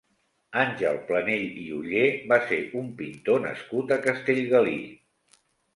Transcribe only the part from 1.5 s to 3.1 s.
i Oller va ser un